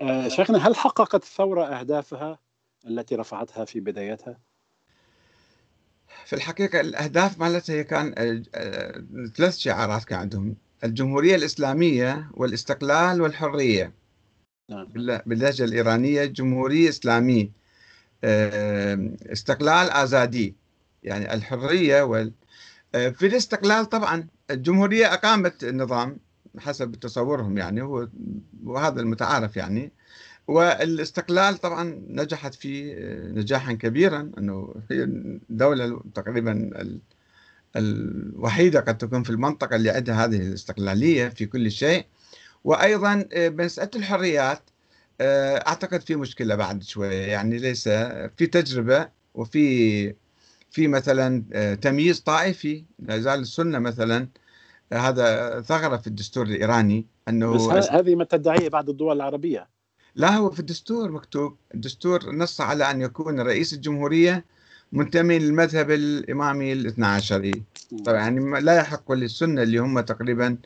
[0.00, 2.38] آه، شيخنا هل حققت الثورة أهدافها
[2.86, 4.38] التي رفعتها في بدايتها؟
[6.24, 9.04] في الحقيقة الأهداف مالتها هي كان آه، آه،
[9.36, 13.92] ثلاث شعارات كان عندهم الجمهورية الإسلامية والاستقلال والحرية
[14.70, 14.86] نعم.
[15.26, 17.50] باللهجة الإيرانية جمهورية إسلامية
[19.32, 20.54] استقلال آزادي
[21.02, 22.32] يعني الحرية وال
[22.92, 26.18] في الاستقلال طبعا الجمهورية أقامت النظام
[26.58, 28.08] حسب تصورهم يعني هو
[28.66, 29.92] وهذا المتعارف يعني.
[30.48, 32.94] والاستقلال طبعا نجحت فيه
[33.24, 36.70] نجاحا كبيرا إنه هي الدولة تقريبا
[37.76, 42.06] الوحيدة قد تكون في المنطقة اللي عندها هذه الاستقلالية في كل شيء.
[42.64, 44.62] وأيضا مساله الحريات
[45.20, 47.26] أعتقد في مشكلة بعد شوية.
[47.26, 47.88] يعني ليس
[48.36, 50.14] في تجربة وفي
[50.70, 51.44] في مثلا
[51.82, 52.84] تمييز طائفي.
[52.98, 54.28] لا زال السنة مثلا
[54.92, 59.68] هذا ثغرة في الدستور الإيراني أنه بس هذه ما تدعيه بعض الدول العربية.
[60.14, 61.56] لا هو في الدستور مكتوب.
[61.74, 64.44] الدستور نص على أن يكون رئيس الجمهورية
[64.92, 67.62] منتمي للمذهب الإمامي الاثنى عشري
[68.04, 70.56] طبعا يعني لا يحق للسنة اللي هم تقريبا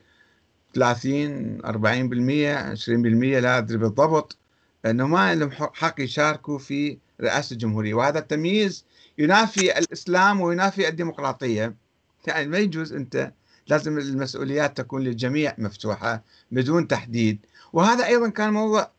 [0.75, 4.37] 30 40% 20% لا أدري بالضبط
[4.87, 7.95] إنه ما لهم حق يشاركوا في رئاسة الجمهورية.
[7.95, 8.85] وهذا التمييز
[9.19, 11.75] ينافي الإسلام وينافي الديمقراطية.
[12.27, 13.33] يعني ما يجوز أنت
[13.71, 17.39] لازم المسؤوليات تكون للجميع مفتوحة بدون تحديد.
[17.73, 18.91] وهذا أيضا كان موضوع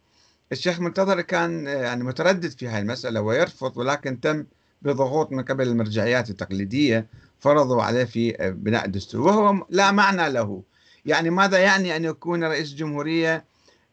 [0.52, 4.46] الشيخ منتظر كان يعني متردد في هذه المسألة ويرفض ولكن تم
[4.82, 7.08] بضغوط من قبل المرجعيات التقليدية
[7.40, 9.22] فرضوا عليه في بناء الدستور.
[9.22, 10.64] وهو لا معنى له.
[11.06, 13.46] يعني ماذا يعني أن يكون رئيس الجمهورية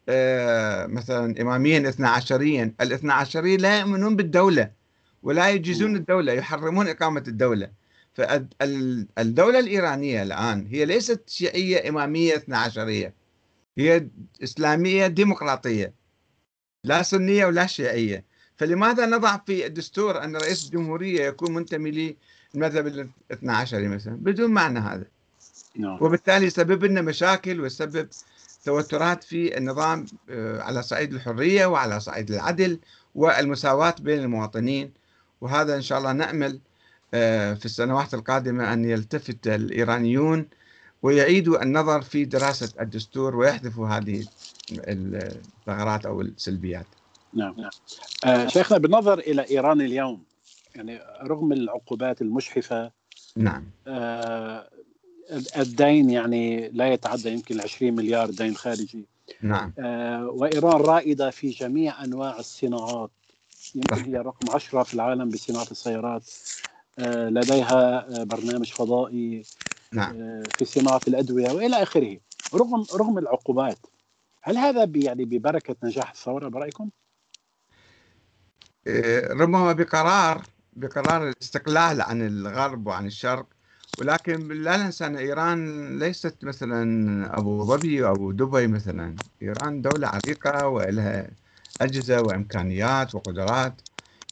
[0.08, 4.70] آه، مثلا إماميا اثنا عشريا؟ الاثنى عشرية لا يؤمنون بالدولة
[5.22, 7.68] ولا يجيزون الدولة يحرمون إقامة الدولة.
[8.14, 13.14] فالدولة الإيرانية الآن هي ليست شيعية إمامية اثنا عشرية.
[13.78, 14.06] هي
[14.42, 15.92] إسلامية ديمقراطية
[16.84, 18.24] لا سنية ولا شيعية.
[18.56, 22.16] فلماذا نضع في الدستور أن رئيس الجمهورية يكون منتمي
[22.54, 25.04] للمذهب الاثنى عشري مثلا؟ بدون معنى هذا.
[25.76, 25.98] نعم.
[26.02, 28.08] وبالتالي يسبب لنا مشاكل ويسبب
[28.64, 32.80] توترات في النظام آه، على صعيد الحرية وعلى صعيد العدل
[33.14, 34.92] والمساواة بين المواطنين.
[35.40, 36.60] وهذا إن شاء الله نأمل
[37.10, 40.48] في السنوات القادمة أن يلتفت الإيرانيون
[41.02, 44.26] ويعيدوا النظر في دراسة الدستور ويحذفوا هذه
[44.72, 46.86] الثغرات أو السلبيات.
[47.34, 47.70] نعم نعم.
[48.24, 50.22] آه شيخنا بالنظر إلى إيران اليوم
[50.74, 52.90] يعني رغم العقوبات المجحفة
[53.36, 53.64] نعم.
[53.86, 54.70] آه
[55.56, 59.06] الدين يعني لا يتعدى يمكن 20 مليار دين خارجي.
[59.42, 59.72] نعم.
[59.78, 63.10] آه وإيران رائدة في جميع أنواع الصناعات
[63.74, 66.22] يمكن هي رقم 10 في العالم بصناعة السيارات.
[66.22, 66.77] آه،
[67.28, 69.46] لديها آه، برنامج فضائي
[69.92, 70.20] نعم.
[70.20, 72.18] آه، في صناعة الأدوية وإلى آخره
[72.54, 73.86] رغم رغم العقوبات
[74.42, 76.90] هل هذا يعني ببركة نجاح الثورة برأيكم؟
[79.30, 83.46] ربما بقرار بقرار الاستقلال عن الغرب وعن الشرق
[83.98, 90.08] ولكن لا ننسى أن إيران ليست مثلا أبو ظبي أو أبو دبي مثلا إيران دولة
[90.08, 91.30] عريقة ولها
[91.80, 93.82] أجهزة وإمكانيات وقدرات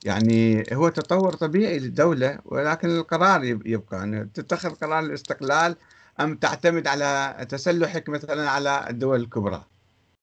[0.07, 5.77] يعني هو تطور طبيعي للدولة ولكن القرار يبقى أن تتخذ قرار الاستقلال
[6.21, 9.65] أم تعتمد على تسلحك مثلا على الدول الكبرى.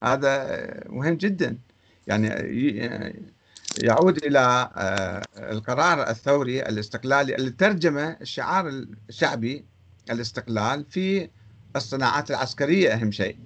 [0.03, 1.57] هذا مهم جدا.
[2.07, 2.27] يعني
[3.83, 8.67] يعود إلى آه، القرار الثوري الاستقلالي اللي ترجم الشعار
[9.09, 9.65] الشعبي
[10.11, 11.29] الاستقلال في
[11.75, 13.37] الصناعات العسكرية أهم شيء.